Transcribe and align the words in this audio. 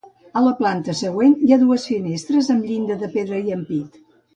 A 0.39 0.41
la 0.45 0.53
planta 0.61 0.95
següent 1.01 1.37
hi 1.43 1.55
ha 1.57 1.61
dues 1.67 1.87
finestres 1.93 2.53
amb 2.59 2.69
llinda 2.73 3.01
de 3.05 3.15
pedra 3.19 3.47
i 3.49 3.61
ampit. 3.63 4.07